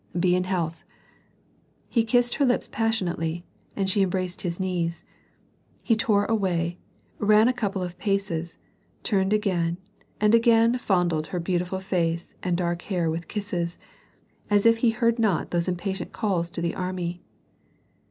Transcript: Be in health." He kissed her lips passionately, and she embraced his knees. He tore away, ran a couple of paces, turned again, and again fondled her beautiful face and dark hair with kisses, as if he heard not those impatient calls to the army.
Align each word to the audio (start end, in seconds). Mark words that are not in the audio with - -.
Be 0.19 0.35
in 0.35 0.45
health." 0.45 0.83
He 1.87 2.03
kissed 2.03 2.33
her 2.33 2.43
lips 2.45 2.67
passionately, 2.67 3.45
and 3.75 3.87
she 3.87 4.01
embraced 4.01 4.41
his 4.41 4.59
knees. 4.59 5.03
He 5.83 5.95
tore 5.95 6.25
away, 6.25 6.79
ran 7.19 7.47
a 7.47 7.53
couple 7.53 7.83
of 7.83 7.99
paces, 7.99 8.57
turned 9.03 9.31
again, 9.31 9.77
and 10.19 10.33
again 10.33 10.79
fondled 10.79 11.27
her 11.27 11.39
beautiful 11.39 11.79
face 11.79 12.33
and 12.41 12.57
dark 12.57 12.81
hair 12.89 13.11
with 13.11 13.27
kisses, 13.27 13.77
as 14.49 14.65
if 14.65 14.77
he 14.77 14.89
heard 14.89 15.19
not 15.19 15.51
those 15.51 15.67
impatient 15.67 16.11
calls 16.13 16.49
to 16.49 16.61
the 16.63 16.73
army. 16.73 17.21